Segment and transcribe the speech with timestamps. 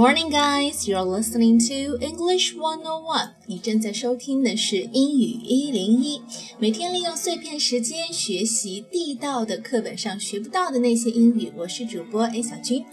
[0.00, 0.88] Morning, guys!
[0.88, 3.30] You're listening to English One On One.
[3.46, 6.22] 你正在收听的是英语一零一，
[6.61, 11.51] 每天利用碎片时间学习地道的课本上学不到的那些英语。
[11.57, 12.85] 我是主播 A 小军，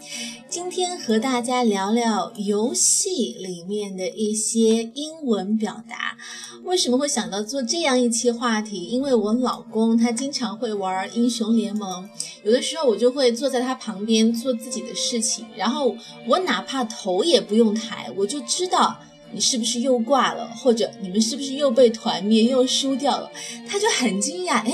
[0.49, 6.17] 今天和大家聊聊游戏里面的一些英文表达。
[6.63, 8.85] 为什么会想到做这样一期话题？
[8.85, 12.09] 因为我老公他经常会玩英雄联盟，
[12.43, 15.95] 有的时候我就会坐在他旁边做自己的事情，然后
[16.27, 18.99] 我哪怕头也不用抬，我就知道
[19.33, 23.31] 你是不是又挂了，或者你们是不是又被团灭又输掉了。
[23.67, 24.73] 他就很惊讶，哎，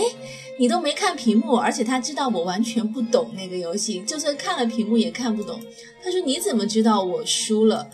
[0.59, 5.60] 你都没看屏幕，而且他知道我完全不懂那个游戏，就算看了屏幕也看不懂。
[6.04, 7.90] 他说你怎么知道我输了？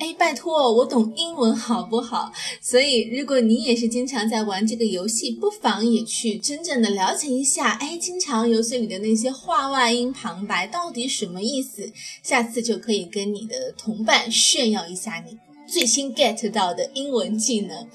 [0.00, 2.30] 哎，拜托，我懂英文好不好？
[2.62, 7.72] 所以，如果你也是经常在玩这个游戏，不妨也去真正的了解一下。
[7.80, 11.90] 哎，经常游戏里的那些话外音旁白到底什么意思？
[12.22, 15.36] 下次就可以跟你的同伴炫耀一下你
[15.68, 17.88] 最新 get 到的英文技能。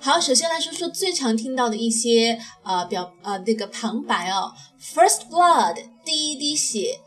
[0.00, 7.00] 好，首先来说说最常听到的一些呃表呃那个旁白哦，First blood 第一滴血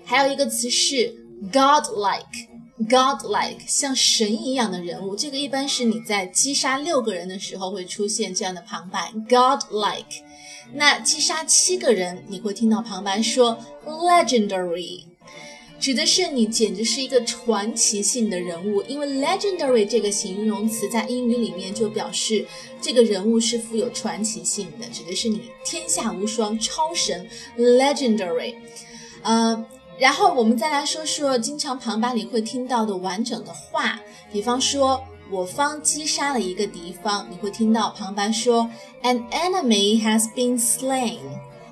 [0.04, 1.16] 还有一个词是
[1.50, 5.16] godlike，godlike 像神一样的人物。
[5.16, 10.20] 这个一般是你在击杀六个人的时候会出现这样的旁白，godlike。
[10.74, 15.04] 那击杀七个人，你会听到旁白说 legendary。
[15.84, 22.42] 指的是你简直是一个传奇性的人物，因为 legendary 这个形容词在英语里面就表示
[22.80, 27.28] 这个人物是富有传奇性的，指的是你天下无双、超神
[27.58, 28.54] legendary。
[29.20, 29.62] 呃，
[29.98, 34.00] 然后我们再来说说经常旁白里会听到的完整的话，
[34.32, 38.70] 比方说我方击杀了一个敌方，你会听到旁白说
[39.02, 41.18] an enemy has been slain。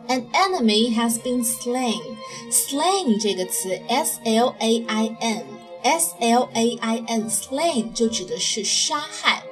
[0.08, 2.02] An enemy has been slain.
[2.50, 9.44] Slain 这个词，s l a i n，s l a i n，slain 就指的是杀害。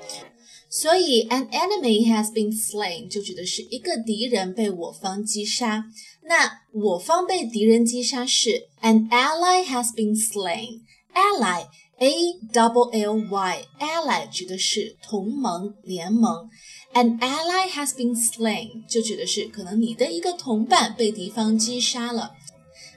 [0.69, 5.85] 所以，an enemy has been slain 就指的是一个敌人被我方击杀。
[6.23, 10.81] 那我方被敌人击杀是 an ally has been slain.
[11.13, 11.65] Ally
[12.00, 12.10] a
[12.50, 16.48] double l y ally 指的是同盟联盟。
[16.94, 22.32] An ally has been slain，就指的是可能你的一个同伴被敌方击杀了。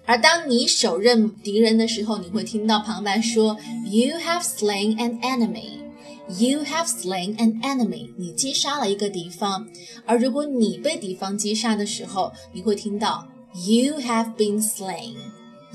[0.05, 5.79] 而当你手刃敌人的时候，你会听到旁白说：“You have slain an enemy.
[6.27, 9.67] You have slain an enemy。”你击杀了一个敌方。
[10.05, 15.15] 而如果你被敌方击杀的时候，你会听到：“You have been slain.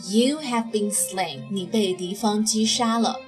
[0.09, 3.19] You have been slain。”你被敌方击杀了。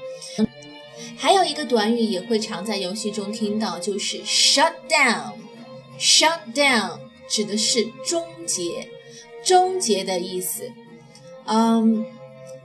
[1.17, 8.89] 还有一个短语也会常在游戏中听到，就是 shut down。shut down 指的是终结、
[9.43, 10.69] 终结的意思。
[11.45, 12.05] 嗯，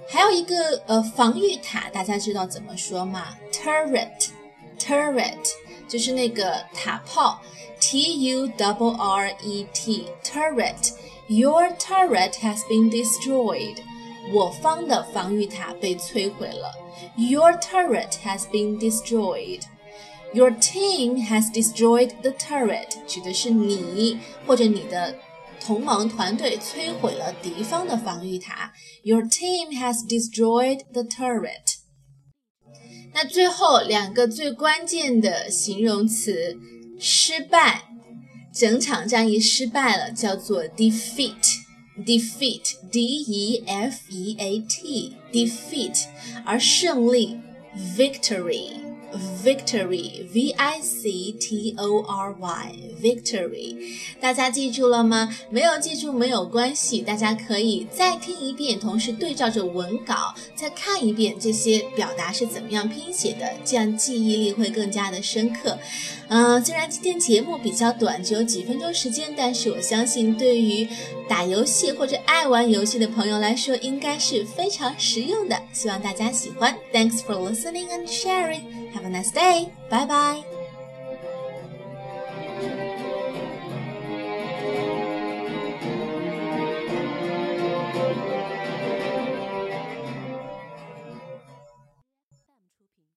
[0.08, 3.36] 还有一个呃防御塔，大家知道怎么说吗？
[3.53, 5.36] turret，turret
[5.88, 7.41] 就是那个塔炮，
[7.80, 13.77] t u double r e t，turret。Your turret has been destroyed。
[14.33, 16.73] 我方的防御塔被摧毁了。
[17.17, 19.61] Your turret has been destroyed.
[20.33, 25.16] Your team has destroyed the turret，指的是你或者你的
[25.61, 28.73] 同盟团队摧毁了敌方的防御塔。
[29.03, 31.75] Your team has destroyed the turret。
[33.13, 36.57] 那最后两个最关键的形容词，
[36.99, 37.83] 失败，
[38.53, 41.65] 整场战役失败了，叫做 defeat。
[42.04, 46.06] defeat d e f e a t defeat，
[46.44, 47.36] 而胜利
[47.97, 48.84] victory
[49.44, 53.76] Victory，v i c t o r y，victory。
[54.20, 55.35] 大家记住了吗？
[55.50, 65.78] 没有记住没有关系，大家可以再听一遍，同时对照着文稿再看一遍这些表达是怎么样拼写的，这样记忆力会更加的深刻。
[66.28, 70.88] 嗯，虽然今天节目比较短，只有几分钟时间，但是我相信对于
[71.29, 75.56] 打游戏或者爱玩游戏的朋友来说，应该是非常实用的。
[75.72, 76.76] 希望大家喜欢。
[76.91, 78.84] Thanks for listening and sharing.
[78.95, 79.69] Have a nice day.
[79.89, 80.54] Bye bye.